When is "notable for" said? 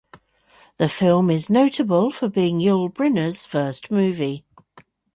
1.47-2.27